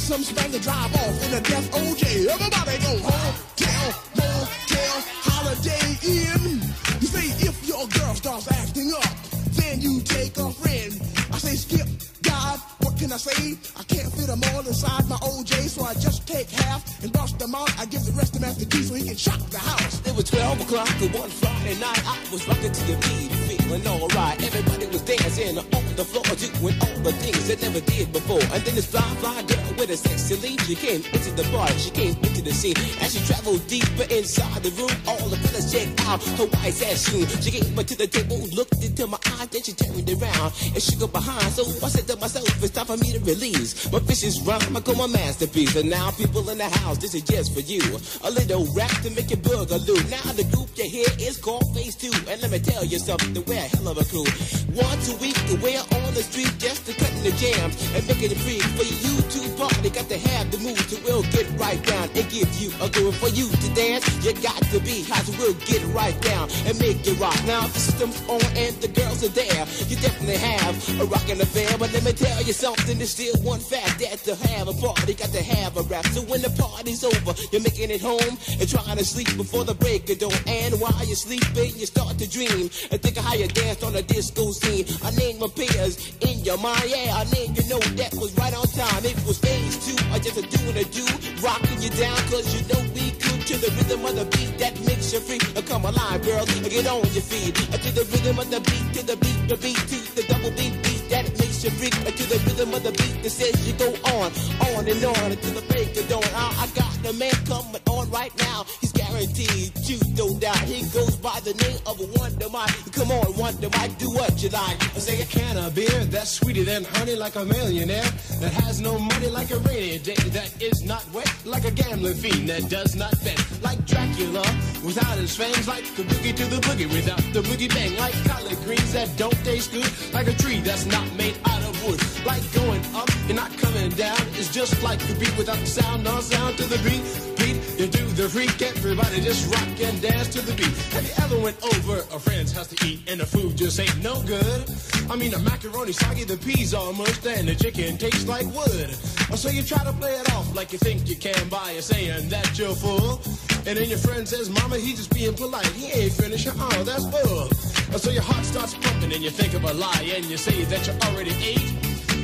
Some 0.04 0.22
spank 0.22 0.54
and 0.54 0.62
drive 0.62 0.94
off 0.96 1.24
in 1.24 1.34
a 1.34 1.40
death 1.40 1.72
OJ. 1.72 2.28
Everybody 2.28 2.78
go 2.84 2.92
home, 3.08 3.36
tail, 3.56 3.88
motel, 4.20 4.96
holiday 5.24 5.96
in. 6.04 6.60
You 7.00 7.08
say 7.08 7.32
if 7.40 7.66
your 7.66 7.88
girl 7.88 8.14
starts 8.14 8.52
acting 8.52 8.92
up, 8.92 9.08
then 9.56 9.80
you 9.80 10.02
take 10.02 10.36
a 10.36 10.52
friend. 10.52 10.92
I 11.32 11.38
say 11.38 11.56
skip, 11.56 11.88
God, 12.22 12.60
what 12.80 13.00
can 13.00 13.14
I 13.14 13.18
say? 13.18 13.56
I 13.80 13.84
can't 13.84 14.12
fit 14.12 14.28
them 14.28 14.42
all 14.52 14.68
inside 14.68 15.08
my 15.08 15.16
OJ, 15.24 15.70
so 15.70 15.86
I 15.86 15.94
just 15.94 16.28
take 16.28 16.50
half 16.50 16.84
and 17.02 17.10
bust 17.14 17.40
them 17.40 17.56
out. 17.56 17.72
I 17.80 17.86
give 17.86 18.04
the 18.04 18.12
rest 18.12 18.34
to 18.34 18.42
Master 18.42 18.66
Gee 18.66 18.84
so 18.84 18.96
he 18.96 19.08
can 19.08 19.16
shock 19.16 19.40
the 19.52 19.60
house. 19.60 20.06
It 20.06 20.14
was 20.14 20.26
12 20.26 20.68
o'clock 20.68 20.92
on 21.02 21.12
one 21.16 21.30
Friday 21.30 21.80
night. 21.80 22.04
I 22.06 22.20
was 22.30 22.46
rocking 22.46 22.74
to 22.74 22.84
the 22.92 22.98
beat, 23.08 23.32
feeling 23.48 23.88
alright. 23.88 24.44
Everybody 24.44 24.86
was 24.88 25.02
dancing 25.04 25.58
on 25.60 25.93
the 25.94 26.06
floor, 26.06 26.24
doing 26.24 26.78
all 26.82 27.00
the 27.06 27.14
things 27.14 27.48
they 27.48 27.58
never 27.62 27.82
did 27.86 28.12
before. 28.12 28.42
And 28.54 28.64
then 28.66 28.76
this 28.76 28.90
fly, 28.90 29.06
fly 29.22 29.42
girl 29.44 29.74
with 29.78 29.90
a 29.90 29.98
sexy 29.98 30.36
lead, 30.38 30.62
she 30.62 30.76
came 30.76 31.04
into 31.14 31.32
the 31.38 31.44
bar, 31.52 31.68
she 31.78 31.92
came 31.92 32.16
into 32.24 32.42
the 32.42 32.54
scene. 32.54 32.78
As 33.02 33.14
she 33.14 33.22
traveled 33.26 33.66
deeper 33.68 34.08
inside 34.10 34.64
the 34.64 34.72
room, 34.80 34.94
all 35.08 35.30
the 35.30 35.38
fellas 35.38 35.72
checked 35.72 36.00
out 36.08 36.24
her 36.40 36.48
white 36.58 36.82
ass 36.90 37.10
shoe. 37.10 37.26
She 37.42 37.52
came 37.60 37.78
up 37.78 37.86
to 37.88 37.98
the 37.98 38.08
table, 38.08 38.40
looked 38.56 38.84
into 38.84 39.08
my 39.08 39.20
eyes, 39.38 39.48
then 39.50 39.62
she 39.62 39.74
turned 39.74 40.10
around 40.10 40.52
and 40.74 40.82
she 40.82 40.96
her 41.04 41.08
behind. 41.08 41.52
So 41.54 41.64
I 41.86 41.90
said 41.90 42.08
to 42.08 42.16
myself, 42.18 42.48
it's 42.64 42.72
time 42.72 42.86
for 42.86 42.98
me 42.98 43.12
to 43.14 43.20
release 43.20 43.92
my 43.92 44.00
vicious 44.00 44.40
rhyme. 44.42 44.76
I 44.76 44.82
call 44.82 44.96
my 44.96 45.08
masterpiece. 45.08 45.76
And 45.76 45.90
now 45.90 46.12
people 46.12 46.48
in 46.50 46.58
the 46.58 46.70
house, 46.70 46.98
this 46.98 47.14
is 47.14 47.24
just 47.24 47.54
for 47.54 47.60
you. 47.62 47.82
A 48.24 48.32
little 48.32 48.66
rap 48.74 48.92
to 49.04 49.10
make 49.12 49.30
you 49.30 49.38
boogaloo. 49.38 50.00
Now 50.10 50.32
the 50.34 50.46
group 50.56 50.70
you 50.78 50.86
hear 50.86 51.08
is 51.20 51.38
called 51.38 51.74
Phase 51.76 51.96
2. 51.96 52.12
And 52.30 52.42
let 52.42 52.52
me 52.52 52.60
tell 52.60 52.84
you 52.86 53.00
something, 53.00 53.34
we're 53.46 53.60
a 53.60 53.68
hell 53.76 53.90
of 53.90 53.98
a 53.98 54.06
crew. 54.06 54.26
Once 54.74 55.12
a 55.12 55.16
week, 55.18 55.38
we're 55.62 55.83
on 55.92 56.14
the 56.14 56.24
street 56.24 56.52
just 56.60 56.86
to 56.86 56.94
cutting 56.94 57.24
the 57.24 57.32
jams 57.38 57.76
and 57.96 58.06
making 58.08 58.32
it 58.32 58.40
free 58.40 58.60
for 58.78 58.86
you 58.86 59.14
to 59.22 59.42
party. 59.58 59.90
Got 59.90 60.10
to 60.10 60.18
have 60.18 60.52
the 60.52 60.58
mood 60.60 60.78
to 60.90 60.98
we'll 61.04 61.24
get 61.32 61.48
right 61.60 61.82
down 61.86 62.10
and 62.16 62.26
give 62.30 62.50
you 62.60 62.72
a 62.82 62.90
groove 62.90 63.16
for 63.18 63.30
you 63.30 63.50
to 63.50 63.68
dance. 63.74 64.04
You 64.26 64.34
got 64.42 64.62
to 64.74 64.80
be 64.80 65.04
hot, 65.04 65.26
so 65.26 65.32
we'll 65.38 65.58
get 65.66 65.84
right 65.94 66.16
down 66.22 66.50
and 66.66 66.78
make 66.80 67.06
it 67.06 67.20
rock. 67.20 67.38
Now 67.46 67.68
the 67.68 67.80
system's 67.80 68.20
on 68.30 68.42
and 68.56 68.76
the 68.82 68.88
girls 68.88 69.24
are 69.24 69.34
there. 69.34 69.64
You 69.88 69.96
definitely 69.98 70.38
have 70.38 70.74
a 71.00 71.06
rockin' 71.06 71.42
affair, 71.42 71.78
but 71.78 71.92
let 71.94 72.04
me 72.04 72.14
tell 72.14 72.42
you 72.44 72.54
something. 72.54 72.98
There's 72.98 73.12
still 73.12 73.36
one 73.44 73.60
fact 73.60 74.00
that 74.00 74.24
to 74.26 74.36
have 74.48 74.68
a 74.68 74.74
party, 74.74 75.14
got 75.14 75.30
to 75.30 75.44
have 75.44 75.78
a 75.78 75.84
rap. 75.84 76.06
So 76.08 76.22
when 76.22 76.42
the 76.42 76.52
party's 76.52 77.04
over, 77.04 77.34
you're 77.52 77.62
making 77.62 77.92
it 77.92 78.02
home 78.02 78.38
and 78.60 78.68
trying 78.70 78.98
to 78.98 79.06
sleep 79.06 79.36
before 79.38 79.64
the 79.64 79.76
break 79.76 80.10
of 80.10 80.20
dawn. 80.20 80.34
And 80.48 80.80
while 80.80 81.06
you're 81.06 81.16
sleeping, 81.16 81.76
you 81.78 81.86
start 81.86 82.18
to 82.18 82.28
dream 82.30 82.70
and 82.92 83.02
think 83.02 83.18
of 83.18 83.24
how 83.24 83.36
you 83.36 83.48
danced 83.48 83.84
on 83.84 83.96
a 83.96 84.02
disco 84.02 84.52
scene. 84.52 84.86
I 85.04 85.12
name 85.16 85.42
in 85.76 86.44
your 86.46 86.58
mind, 86.58 86.86
yeah. 86.86 87.18
I 87.18 87.24
name 87.34 87.54
you 87.56 87.66
know 87.70 87.80
that 87.98 88.14
was 88.16 88.32
right 88.38 88.54
on 88.54 88.66
time. 88.68 89.04
It 89.06 89.18
was 89.26 89.38
phase 89.40 89.78
two, 89.86 89.98
I 90.14 90.20
just 90.20 90.38
a 90.38 90.44
doing 90.46 90.78
a 90.78 90.84
do, 90.86 91.06
rocking 91.42 91.82
you 91.82 91.90
down, 91.90 92.18
cause 92.30 92.46
you 92.54 92.62
know 92.70 92.82
we 92.94 93.10
good 93.18 93.42
to 93.50 93.58
the 93.58 93.72
rhythm 93.78 94.06
of 94.06 94.16
the 94.16 94.26
beat 94.38 94.58
that 94.60 94.80
makes 94.86 95.14
you 95.14 95.20
free. 95.20 95.42
Uh, 95.58 95.62
Come 95.62 95.86
alive, 95.86 96.22
girl, 96.22 96.46
get 96.46 96.86
on 96.86 97.02
your 97.14 97.26
feet. 97.26 97.56
To 97.56 97.90
the 97.92 98.06
rhythm 98.12 98.38
of 98.40 98.50
the 98.52 98.62
beat, 98.62 98.88
to 98.94 99.02
the 99.06 99.18
beat, 99.18 99.42
the 99.50 99.58
beat, 99.58 99.82
to 99.90 99.98
the 100.16 100.24
double 100.30 100.52
beat, 100.52 100.74
beat 100.84 101.10
that 101.10 101.26
makes 101.40 101.53
you 101.64 101.72
free. 101.72 101.88
Uh, 101.88 102.12
To 102.12 102.24
the 102.30 102.40
rhythm 102.46 102.74
of 102.74 102.84
the 102.84 102.92
beat 102.92 103.24
that 103.24 103.30
says 103.30 103.56
you 103.68 103.74
go 103.74 103.90
on, 104.20 104.32
on 104.76 104.88
and 104.88 105.04
on 105.04 105.32
until 105.32 105.54
the 105.60 105.66
break 105.72 105.96
of 105.98 106.08
dawn. 106.10 106.24
I, 106.36 106.52
I 106.64 106.68
got 106.76 106.94
the 107.02 107.14
man 107.14 107.34
coming 107.48 107.82
on 107.88 108.10
right 108.12 108.34
now. 108.40 108.66
He's 108.82 108.92
guaranteed 108.92 109.74
to 109.88 109.96
no 110.16 110.38
doubt. 110.40 110.60
He 110.68 110.84
goes 110.92 111.16
by 111.16 111.40
the 111.42 111.54
name 111.64 111.80
of 111.86 112.00
Wonder 112.20 112.50
Mike. 112.50 112.76
Come 112.92 113.12
on, 113.12 113.38
Wonder 113.38 113.70
Mike, 113.78 113.98
do 113.98 114.10
what 114.12 114.42
you 114.44 114.50
like. 114.50 114.78
I 114.96 115.00
say 115.00 115.22
a 115.22 115.26
can 115.26 115.58
of 115.58 115.74
beer 115.76 116.06
that's 116.12 116.32
sweeter 116.32 116.64
than 116.64 116.84
honey, 116.96 117.16
like 117.16 117.36
a 117.36 117.46
millionaire 117.46 118.10
that 118.44 118.54
has 118.64 118.82
no 118.82 119.00
money, 119.00 119.30
like 119.30 119.52
a 119.52 119.60
rainy 119.60 120.00
day 120.00 120.20
that 120.36 120.62
is 120.62 120.84
not 120.84 121.04
wet, 121.14 121.32
like 121.46 121.66
a 121.66 121.72
gambling 121.72 122.14
fiend 122.16 122.50
that 122.50 122.70
does 122.70 122.96
not 122.96 123.14
bet, 123.24 123.40
like 123.62 123.84
Dracula 123.86 124.44
without 124.84 125.18
his 125.18 125.36
fangs, 125.36 125.68
like 125.68 125.84
the 125.96 126.04
boogie 126.04 126.36
to 126.36 126.46
the 126.46 126.60
boogie 126.68 126.92
without 126.92 127.24
the 127.34 127.42
boogie 127.42 127.70
bang, 127.74 127.96
like 127.98 128.14
collard 128.26 128.58
greens 128.66 128.94
that 128.94 129.10
don't 129.18 129.40
taste 129.46 129.72
good, 129.72 129.90
like 130.14 130.28
a 130.28 130.34
tree 130.34 130.60
that's 130.60 130.86
not 130.86 131.08
made 131.16 131.36
out 131.46 131.53
wood, 131.86 132.00
like 132.26 132.44
going 132.54 132.84
up 132.96 133.10
and 133.28 133.36
not 133.36 133.52
coming 133.58 133.90
down. 133.92 134.18
It's 134.34 134.52
just 134.52 134.82
like 134.84 135.02
a 135.10 135.14
beat 135.16 135.36
without 135.38 135.58
the 135.58 135.66
sound, 135.66 136.04
no 136.04 136.20
sound 136.20 136.58
to 136.58 136.64
the 136.64 136.78
beat. 136.88 137.04
Beat, 137.38 137.58
you 137.80 137.88
do 137.88 138.06
the 138.14 138.30
freak, 138.30 138.62
everybody 138.62 139.22
just 139.22 139.52
rock 139.54 139.68
and 139.82 140.02
dance 140.02 140.30
to 140.30 140.42
the 140.42 140.54
beat. 140.54 140.76
Have 140.94 141.06
you 141.06 141.14
ever 141.24 141.40
went 141.42 141.58
over 141.64 142.00
a 142.16 142.20
friend's 142.20 142.52
house 142.52 142.68
to 142.68 142.88
eat 142.88 143.02
and 143.08 143.20
the 143.20 143.26
food 143.26 143.58
just 143.58 143.80
ain't 143.80 144.04
no 144.04 144.22
good? 144.24 144.64
I 145.10 145.16
mean, 145.16 145.32
the 145.32 145.40
macaroni 145.40 145.92
soggy, 145.92 146.24
the 146.24 146.38
peas 146.38 146.74
mushed, 146.74 147.26
and 147.26 147.48
the 147.48 147.56
chicken 147.56 147.98
tastes 147.98 148.28
like 148.28 148.46
wood. 148.54 148.90
So 149.36 149.50
you 149.50 149.64
try 149.64 149.84
to 149.84 149.94
play 149.94 150.14
it 150.14 150.32
off 150.34 150.56
like 150.56 150.72
you 150.72 150.78
think 150.78 151.10
you 151.10 151.16
can 151.16 151.50
by 151.50 151.80
saying 151.80 152.30
that 152.30 152.58
you're 152.58 152.76
full. 152.76 153.20
And 153.66 153.78
then 153.78 153.90
your 153.90 153.98
friend 153.98 154.28
says, 154.28 154.50
Mama, 154.50 154.78
he 154.78 154.92
just 154.92 155.14
being 155.14 155.34
polite. 155.34 155.66
He 155.68 155.88
ain't 155.88 156.14
finished. 156.14 156.48
Oh, 156.52 156.84
that's 156.84 157.06
bull. 157.06 157.50
So 157.98 158.12
your 158.12 158.24
heart 158.24 158.44
starts 158.44 158.74
pumping 158.74 159.14
and 159.14 159.24
you 159.24 159.30
think 159.30 159.54
of 159.54 159.64
a 159.64 159.74
lie 159.74 160.12
and 160.16 160.26
you 160.26 160.36
say 160.36 160.64
that 160.66 160.86
you 160.88 160.94
already 161.08 161.32
ate. 161.42 161.72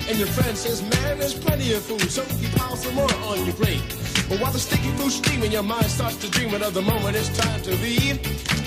And 0.09 0.17
your 0.17 0.27
friend 0.27 0.57
says, 0.57 0.81
man, 0.81 1.19
there's 1.19 1.35
plenty 1.35 1.71
of 1.73 1.83
food, 1.83 2.01
so 2.09 2.23
you 2.41 2.49
pile 2.57 2.75
some 2.75 2.95
more 2.95 3.13
on 3.29 3.45
your 3.45 3.53
plate. 3.53 3.81
But 4.27 4.41
while 4.41 4.51
the 4.51 4.59
sticky 4.59 4.89
food's 4.97 5.15
steaming, 5.15 5.51
your 5.51 5.63
mind 5.63 5.85
starts 5.85 6.17
to 6.17 6.29
dream 6.31 6.53
of 6.53 6.73
the 6.73 6.81
moment 6.81 7.15
it's 7.15 7.29
time 7.37 7.61
to 7.61 7.71
leave. 7.77 8.17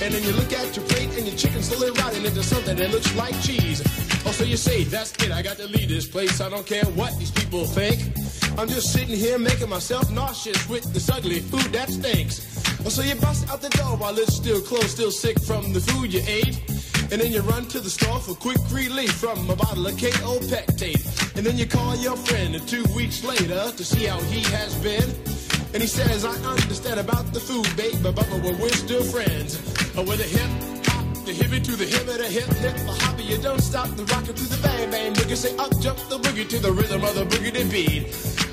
And 0.01 0.15
then 0.15 0.23
you 0.23 0.33
look 0.33 0.53
at 0.53 0.75
your 0.75 0.87
plate 0.87 1.11
and 1.19 1.27
your 1.27 1.37
chicken's 1.37 1.69
slowly 1.69 1.91
rotting 2.01 2.25
into 2.25 2.43
something 2.43 2.77
that 2.77 2.91
looks 2.91 3.15
like 3.17 3.35
cheese. 3.43 3.83
Oh, 4.25 4.31
so 4.31 4.45
you 4.45 4.57
say, 4.57 4.85
that's 4.85 5.13
it, 5.23 5.33
I 5.33 5.43
got 5.43 5.57
to 5.59 5.67
leave 5.67 5.89
this 5.89 6.07
place. 6.07 6.41
I 6.41 6.49
don't 6.49 6.65
care 6.65 6.85
what 6.95 7.19
these 7.19 7.33
people 7.33 7.67
think. 7.67 8.01
I'm 8.59 8.69
just 8.69 8.93
sitting 8.93 9.17
here 9.17 9.39
making 9.39 9.69
myself 9.69 10.11
nauseous 10.11 10.69
with 10.69 10.85
this 10.95 11.11
ugly 11.11 11.41
food 11.41 11.73
that 11.73 11.91
stinks. 11.91 12.41
Oh, 12.87 12.89
so 12.89 13.03
you 13.03 13.17
bust 13.17 13.51
out 13.51 13.61
the 13.61 13.71
door 13.71 13.97
while 13.97 14.17
it's 14.17 14.35
still 14.35 14.61
closed, 14.61 14.91
still 14.91 15.11
sick 15.11 15.41
from 15.43 15.73
the 15.73 15.81
food 15.81 16.13
you 16.15 16.23
ate. 16.27 16.61
And 17.13 17.21
then 17.21 17.31
you 17.31 17.43
run 17.43 17.67
to 17.67 17.79
the 17.79 17.91
store 17.91 18.21
for 18.21 18.35
quick 18.35 18.57
relief 18.71 19.13
from 19.13 19.51
a 19.51 19.55
bottle 19.55 19.87
of 19.87 19.93
Kaopectate. 19.97 21.37
And 21.37 21.45
then 21.45 21.59
you 21.59 21.67
call 21.67 21.95
your 21.97 22.17
friend 22.17 22.57
two 22.67 22.85
weeks 22.97 23.23
later 23.23 23.71
to 23.71 23.85
see 23.85 24.07
how 24.07 24.19
he 24.33 24.41
has 24.57 24.75
been. 24.77 25.05
And 25.75 25.83
he 25.83 25.87
says, 25.87 26.25
I 26.25 26.33
understand 26.51 26.99
about 26.99 27.31
the 27.35 27.41
food, 27.41 27.69
babe, 27.77 28.03
but, 28.03 28.15
but 28.15 28.29
we're 28.33 28.69
still 28.71 29.05
friends. 29.05 29.61
Oh, 29.95 30.05
with 30.09 30.21
a 30.21 30.25
hip 30.25 30.49
hop, 30.89 31.27
the 31.27 31.33
hippie 31.33 31.63
to 31.63 31.77
the 31.77 31.85
hip, 31.85 32.07
the 32.07 32.25
hip 32.25 32.49
hip, 32.65 32.77
the 32.77 32.93
hobby, 33.05 33.25
you 33.25 33.37
don't 33.37 33.61
stop 33.61 33.91
the 33.91 34.05
rocket 34.07 34.35
to 34.37 34.45
the 34.45 34.57
bang 34.63 34.91
bang 34.91 35.13
boogie. 35.13 35.37
Say 35.37 35.55
up 35.59 35.71
jump 35.81 35.99
the 36.09 36.19
boogie 36.19 36.49
to 36.49 36.59
the 36.61 36.73
rhythm 36.73 37.05
of 37.05 37.15
the 37.15 37.27
boogie 37.27 37.53
beat. 37.71 38.07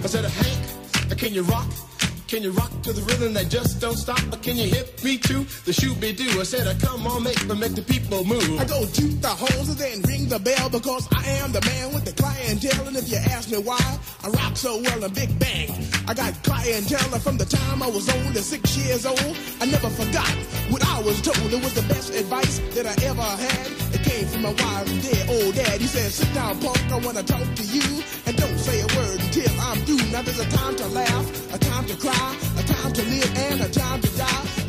I 0.04 0.08
said, 0.08 0.26
Hank, 0.26 1.18
can 1.18 1.34
you 1.34 1.44
rock? 1.44 1.89
Can 2.30 2.44
you 2.44 2.52
rock 2.52 2.70
to 2.84 2.94
the 2.94 3.02
rhythm 3.10 3.34
that 3.34 3.50
just 3.50 3.82
don't 3.82 3.98
stop? 3.98 4.22
Or 4.32 4.38
can 4.38 4.56
you 4.56 4.70
hit 4.70 5.04
me 5.04 5.18
to 5.18 5.42
the 5.66 5.74
shoot 5.74 6.00
be 6.00 6.14
do? 6.14 6.30
I 6.40 6.44
said, 6.44 6.68
uh, 6.68 6.78
come 6.78 7.08
on, 7.08 7.24
make 7.24 7.42
make 7.58 7.74
the 7.74 7.82
people 7.82 8.24
move. 8.24 8.62
I 8.62 8.66
go 8.66 8.86
toot 8.86 9.20
the 9.20 9.34
horns 9.34 9.68
and 9.68 9.80
then 9.80 10.02
ring 10.04 10.30
the 10.30 10.38
bell 10.38 10.70
because 10.70 11.10
I 11.10 11.26
am 11.42 11.52
the 11.52 11.62
man 11.66 11.92
with 11.92 12.06
the 12.06 12.14
clientele. 12.14 12.86
And 12.86 12.96
if 12.98 13.10
you 13.10 13.18
ask 13.18 13.50
me 13.50 13.58
why 13.58 13.82
I 14.24 14.30
rock 14.30 14.56
so 14.58 14.78
well 14.78 15.04
in 15.04 15.12
Big 15.12 15.40
Bang, 15.40 15.74
I 16.08 16.14
got 16.14 16.38
clientele 16.44 17.18
from 17.18 17.40
the 17.42 17.46
time 17.46 17.82
I 17.82 17.90
was 17.90 18.06
only 18.08 18.42
six 18.46 18.78
years 18.78 19.08
old. 19.08 19.36
I 19.60 19.66
never 19.66 19.90
forgot 19.90 20.30
what 20.70 20.86
I 20.86 21.02
was 21.02 21.20
told. 21.26 21.50
It 21.50 21.64
was 21.64 21.74
the 21.74 21.88
best 21.90 22.14
advice 22.14 22.60
that 22.78 22.86
I 22.86 22.94
ever 23.10 23.26
had. 23.26 23.66
It 23.90 24.06
came 24.06 24.28
from 24.30 24.44
my 24.44 24.54
wise 24.54 24.86
dead 25.02 25.26
old 25.34 25.56
dad. 25.56 25.82
He 25.82 25.88
said, 25.88 26.12
sit 26.12 26.32
down, 26.36 26.62
punk, 26.62 26.78
I 26.94 27.02
want 27.02 27.18
to 27.18 27.24
talk 27.26 27.42
to 27.42 27.64
you. 27.74 28.06
And 28.28 28.38
don't 28.38 28.60
say 28.60 28.82
a 28.82 28.88
word 28.94 29.09
until 29.40 29.62
I'm 29.62 29.78
through. 29.86 30.12
Now 30.12 30.22
there's 30.22 30.40
a 30.40 30.50
time 30.50 30.76
to 30.76 30.88
laugh, 30.88 31.54
a 31.54 31.58
time 31.58 31.86
to 31.86 31.96
cry 31.96 32.36
a 32.58 32.64
time 32.64 32.94
to 32.94 33.04
live 33.04 33.38
and 33.38 33.62
a 33.62 33.70
time 33.70 34.02
to 34.02 34.18
die, 34.18 34.69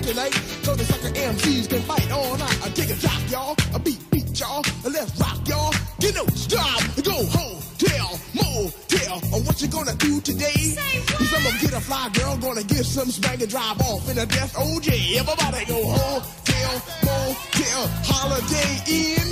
on 0.00 0.06
tonight, 0.06 0.34
so 0.62 0.74
the 0.74 0.84
sucker 0.84 1.12
MCs 1.14 1.68
can 1.68 1.80
fight 1.82 2.10
all 2.10 2.36
night. 2.36 2.58
I 2.64 2.68
take 2.70 2.90
a 2.90 2.94
drop, 2.94 3.20
y'all, 3.30 3.56
a 3.74 3.78
beat, 3.78 4.00
beat, 4.10 4.38
y'all, 4.38 4.62
let's 4.84 5.18
rock, 5.18 5.46
y'all. 5.46 5.72
You 6.00 6.12
know, 6.12 6.26
stop, 6.34 6.80
go 7.04 7.16
home, 7.36 7.60
tell, 7.78 8.18
motel, 8.34 9.16
or 9.32 9.40
what 9.44 9.60
you 9.60 9.68
gonna 9.68 9.94
do 9.96 10.20
today? 10.20 10.76
Cause 11.06 11.34
I'm 11.34 11.42
gonna 11.42 11.58
get 11.60 11.72
a 11.72 11.80
fly 11.80 12.08
girl, 12.12 12.36
gonna 12.38 12.64
get 12.64 12.84
some 12.84 13.10
spank 13.10 13.40
and 13.40 13.50
drive 13.50 13.80
off 13.80 14.08
in 14.10 14.18
a 14.18 14.26
death 14.26 14.54
oh, 14.56 14.78
OJ. 14.78 15.16
Everybody 15.16 15.64
go 15.66 15.82
home, 15.84 16.22
tell, 16.44 16.74
motel, 17.04 17.82
holiday 18.04 18.72
in. 18.88 19.28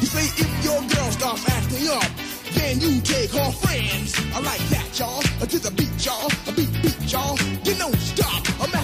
You 0.00 0.06
say 0.06 0.26
if 0.42 0.64
your 0.64 0.80
girl 0.94 1.10
starts 1.10 1.48
acting 1.48 1.88
up, 1.88 2.10
then 2.54 2.80
you 2.80 3.00
take 3.00 3.30
her 3.30 3.50
friends. 3.52 4.14
I 4.34 4.40
like 4.40 4.62
that, 4.70 4.98
y'all. 4.98 5.22
Uh, 5.40 5.46
to 5.46 5.58
the 5.58 5.70
beat, 5.72 5.94
y'all. 6.04 6.30
A 6.48 6.52
beat, 6.52 6.70
beat, 6.82 7.12
y'all. 7.12 7.36
You 7.64 7.74
don't 7.74 7.96
stop. 7.96 8.42
A 8.60 8.68
Master 8.70 8.83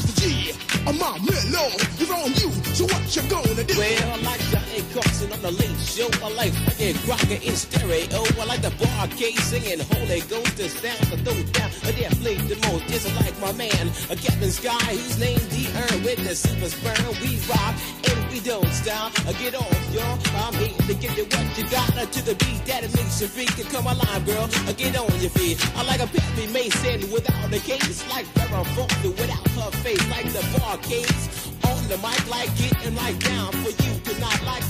Mom 0.92 1.24
Mellow. 1.24 1.70
It's 1.98 2.10
on 2.10 2.30
you. 2.34 2.50
So 2.74 2.84
what 2.84 3.14
you 3.14 3.22
gonna 3.30 3.64
do? 3.64 3.78
Well, 3.78 4.18
like 4.22 4.40
A 4.80 4.94
Carson 4.94 5.30
on 5.32 5.42
the 5.42 5.50
late 5.50 5.76
show. 5.84 6.08
I 6.24 6.32
like 6.32 6.52
fucking 6.64 6.96
Crocker 7.04 7.36
in 7.36 7.54
stereo. 7.54 8.24
I 8.40 8.44
like 8.46 8.62
the 8.62 8.72
Bar-Kays 8.80 9.42
singing 9.44 9.80
Holy 9.92 10.20
Ghost. 10.24 10.56
The 10.56 10.68
sound 10.68 11.12
of 11.12 11.20
those 11.24 11.44
down. 11.52 11.70
I 11.84 11.92
dare 11.92 12.08
the 12.08 12.56
most. 12.64 12.88
Just 12.88 13.12
like 13.20 13.36
my 13.40 13.52
man, 13.52 13.92
a 14.08 14.16
Captain 14.16 14.50
Sky, 14.50 14.80
whose 14.96 15.18
name 15.20 15.40
D. 15.52 15.68
Earn 15.76 16.02
with 16.02 16.24
the 16.24 16.34
super 16.34 16.70
sperm. 16.72 17.12
We 17.20 17.36
rock 17.52 17.76
and 18.08 18.32
we 18.32 18.40
don't 18.40 18.72
stop. 18.72 19.12
I 19.28 19.32
get 19.36 19.54
off, 19.54 19.68
y'all. 19.92 20.16
I'm 20.48 20.54
here 20.54 20.72
to 20.88 20.94
give 20.94 21.12
you 21.18 21.24
what 21.28 21.58
you 21.58 21.64
got 21.68 21.92
uh, 21.98 22.06
to 22.06 22.20
the 22.24 22.34
beat 22.40 22.64
that 22.64 22.84
it 22.84 22.94
makes 22.96 23.20
you 23.20 23.28
freak. 23.28 23.52
Come 23.68 23.84
alive, 23.84 24.24
girl. 24.24 24.48
I 24.64 24.72
get 24.72 24.96
on 24.96 25.12
your 25.20 25.30
feet. 25.36 25.60
I 25.76 25.84
like 25.84 26.00
a 26.00 26.08
Perry 26.08 26.46
Mason 26.56 27.10
without 27.12 27.52
a 27.52 27.60
case. 27.60 28.00
Like 28.08 28.24
Farrah 28.32 28.64
Fawcett 28.72 29.12
without 29.12 29.46
her 29.60 29.70
face. 29.84 30.08
Like 30.08 30.26
the 30.32 30.40
Bar-Kays 30.56 31.50
on 31.68 31.88
the 31.88 31.98
mic, 31.98 32.22
like 32.30 32.48
getting 32.56 32.94
right 32.96 33.18
down 33.20 33.52
for 33.60 33.70
you 33.70 33.92
to 34.00 34.20
not 34.20 34.42
like 34.44 34.69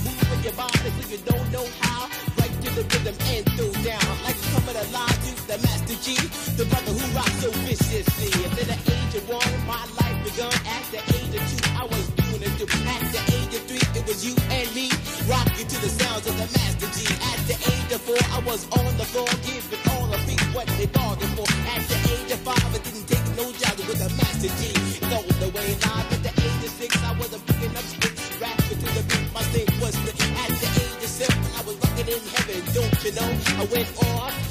G, 6.11 6.27
the 6.59 6.65
brother 6.65 6.91
who 6.91 7.05
rocks 7.15 7.39
so 7.39 7.51
viciously. 7.63 8.31
And 8.43 8.51
at 8.59 8.67
the 8.67 8.91
age 8.91 9.15
of 9.15 9.23
one, 9.29 9.53
my 9.67 9.79
life 9.99 10.17
begun. 10.27 10.51
At 10.67 10.83
the 10.91 10.99
age 11.15 11.33
of 11.39 11.43
two, 11.47 11.61
I 11.79 11.85
was 11.87 12.05
doing 12.19 12.43
it. 12.43 12.51
At 12.51 13.03
the 13.15 13.21
age 13.31 13.53
of 13.55 13.63
three, 13.67 13.85
it 13.95 14.03
was 14.07 14.19
you 14.25 14.35
and 14.51 14.67
me. 14.75 14.91
Rocking 15.27 15.67
to 15.67 15.77
the 15.79 15.91
sounds 15.91 16.27
of 16.27 16.35
the 16.35 16.47
Master 16.51 16.89
Gee. 16.95 17.15
At 17.31 17.39
the 17.47 17.55
age 17.55 17.91
of 17.95 18.01
four, 18.03 18.19
I 18.35 18.39
was 18.43 18.67
on 18.75 18.91
the 18.97 19.07
floor, 19.07 19.29
giving 19.47 19.83
all 19.91 20.07
the 20.11 20.19
feet 20.27 20.41
what 20.51 20.67
they 20.75 20.87
bargained 20.87 21.31
for. 21.37 21.47
At 21.71 21.81
the 21.87 21.97
age 22.11 22.31
of 22.35 22.41
five, 22.43 22.59
I 22.59 22.79
didn't 22.83 23.07
take 23.07 23.27
no 23.39 23.45
job 23.55 23.75
with 23.79 23.99
the 24.03 24.09
Master 24.19 24.51
Gee. 24.59 24.75
It's 24.75 25.39
the 25.39 25.49
way 25.55 25.69
live. 25.85 26.07
At 26.11 26.21
the 26.27 26.33
age 26.35 26.63
of 26.67 26.73
six, 26.75 26.91
I 27.07 27.11
was 27.15 27.31
a 27.31 27.39
picking 27.47 27.71
up 27.71 27.87
sticks, 27.87 28.35
rapping 28.41 28.79
to 28.83 28.89
the 28.99 29.03
beat. 29.07 29.27
My 29.31 29.43
thing 29.55 29.69
was 29.79 29.95
the, 30.03 30.11
at 30.11 30.51
the 30.59 30.69
age 30.75 31.03
of 31.07 31.11
seven, 31.11 31.39
I 31.55 31.61
was 31.63 31.75
rocking 31.79 32.09
in 32.11 32.21
heaven. 32.35 32.59
Don't 32.75 32.95
you 32.99 33.11
know? 33.15 33.31
I 33.61 33.65
went 33.71 33.89
off. 34.03 34.50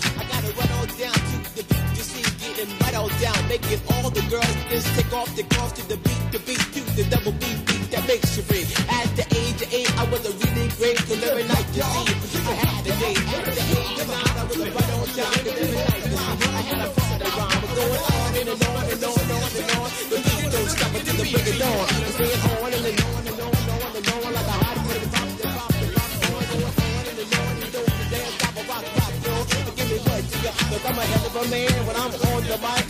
Down, 3.51 3.61
making 3.61 3.81
all 3.93 4.11
the 4.11 4.23
girls 4.31 4.57
just 4.71 4.87
take 4.97 5.13
off 5.13 5.35
the 5.37 5.43
cross 5.55 5.73
to 5.73 5.89
the 5.89 5.97
beat, 5.97 6.33
the 6.33 6.39
beat 6.41 6.61
to 6.73 6.81
the 6.97 7.05
double 7.11 7.33
beat, 7.33 7.59
beat 7.67 7.91
that 7.91 8.07
makes 8.07 8.37
you 8.37 8.43
free. 8.43 8.67
At 8.89 9.09
the 9.17 9.25
age 9.35 9.63
of 9.63 9.73
eight, 9.73 9.91
I 9.99 10.05
was 10.11 10.25
a 10.27 10.33
really 10.33 10.69
great, 10.79 10.97
cause 10.99 11.23
every 11.23 11.45
night 11.45 11.67
you 11.75 11.83
see, 11.83 12.39
you 12.39 12.43
had 12.45 12.85
the 12.85 12.93
day. 13.03 13.15
At 13.15 13.45
the 13.45 13.65
age 13.81 14.01
of 14.01 14.09
nine, 14.09 14.37
I 14.39 14.45
was 14.47 14.57
a 14.57 14.71
right 14.71 14.91
on 14.95 15.07
time, 15.19 15.41
cause 15.45 15.59
every 15.59 15.77
night 15.77 16.05
you 16.07 16.17
see, 16.17 16.47
I 16.51 16.63
had 16.63 16.81
a 16.81 16.91
party 16.91 17.31
rhyme. 17.31 17.59
Going 17.71 18.03
on 18.11 18.35
and 18.41 18.49
on 18.51 18.85
and 18.91 19.05
on 19.05 19.19
and 19.21 19.31
on 19.31 19.51
and 19.51 19.71
on. 19.79 19.89
The 20.11 20.17
beat 20.21 20.47
don't 20.51 20.71
stop 20.71 20.95
until 20.95 21.17
the 21.19 21.27
break 21.31 21.49
of 21.51 21.57
dawn. 21.59 21.87
It's 21.91 22.17
going 22.19 22.43
on 22.51 22.71
and 22.71 22.87
on 23.01 23.27
and 23.31 23.41
on 23.41 23.53
and 23.59 23.71
on 23.71 23.97
and 23.97 24.09
on 24.11 24.31
like 24.31 24.51
a 24.51 24.57
hot 24.61 24.79
butter 24.87 25.11
pop, 25.11 25.29
the 25.31 25.47
pop, 25.51 25.71
the 25.71 25.87
pop, 25.91 26.11
on 26.31 26.45
and 26.51 26.67
on 26.71 27.05
and 27.11 27.31
on 27.31 27.55
and 27.61 27.77
on. 27.79 27.87
Dance, 28.11 28.37
a 28.41 28.63
rock, 28.71 28.85
rock, 28.99 29.15
roll. 29.27 29.45
Give 29.77 29.89
me 29.91 29.99
what 30.07 30.23
you 30.31 30.39
got, 30.45 30.59
I'm 30.91 30.99
a 30.99 31.03
hell 31.03 31.27
of 31.27 31.37
a 31.37 31.45
man 31.51 31.87
when 31.87 31.97
I'm 31.97 32.11
on 32.11 32.43
the 32.51 32.57
mic 32.59 32.90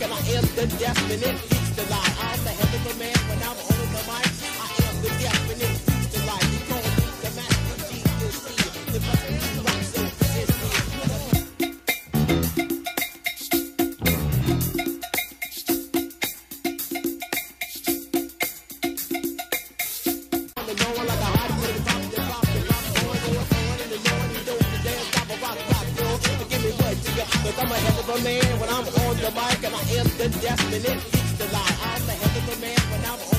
the 0.61 0.77
definite 0.77 1.41
beats 1.49 1.71
the 1.75 1.81
lie. 1.89 2.13
I'm 2.21 2.43
the 2.43 2.51
hell 2.51 2.75
of 2.75 2.85
a 2.85 2.99
man 2.99 3.17
when 3.29 3.39
I'm 3.41 3.57
on 3.57 3.81
the 3.95 4.01
mic. 4.05 4.29
I 4.61 4.67
am 4.85 4.95
the 5.01 5.09
definite 5.17 5.77
beats 5.85 6.07
the 6.13 6.19
lie. 6.27 6.45
You 6.53 6.61
me 6.69 7.07
the 7.23 7.31
master 7.33 7.77
Gee, 7.89 8.05
you 8.21 8.29
see, 8.29 8.61
the 8.93 8.99
brother 8.99 9.33
who 9.41 9.61
rocks 9.65 9.89
so 9.89 10.01
viciously. 10.05 10.91
I'm 27.61 27.71
a 27.71 27.75
head 27.75 27.99
of 27.99 28.09
a 28.09 28.23
man 28.23 28.59
when 28.59 28.69
I'm 28.69 28.87
on 29.05 29.17
the 29.17 29.29
mic, 29.37 29.63
and 29.63 29.75
I 29.75 29.81
am 29.99 30.07
the 30.17 30.29
destiny. 30.41 30.77
It's 30.77 31.33
the 31.33 31.45
lie. 31.53 31.77
I'm 31.83 32.09
a 32.09 32.11
head 32.11 32.37
of 32.41 32.57
a 32.57 32.59
man 32.59 32.79
when 32.89 33.05
I'm 33.05 33.19
on 33.19 33.30